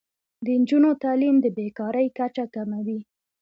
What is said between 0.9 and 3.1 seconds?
تعلیم د بې کارۍ کچه کموي.